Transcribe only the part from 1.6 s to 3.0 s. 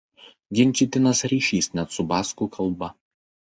net su baskų kalba.